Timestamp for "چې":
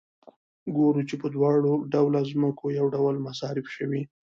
1.09-1.15